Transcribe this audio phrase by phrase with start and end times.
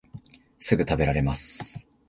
[0.59, 1.85] すぐたべられます